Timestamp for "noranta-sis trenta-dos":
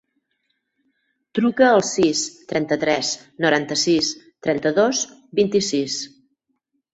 3.45-5.05